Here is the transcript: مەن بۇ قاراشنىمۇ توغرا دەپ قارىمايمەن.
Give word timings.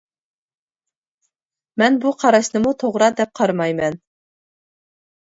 مەن 1.81 1.99
بۇ 2.05 2.13
قاراشنىمۇ 2.23 2.71
توغرا 2.85 3.11
دەپ 3.21 3.37
قارىمايمەن. 3.41 3.99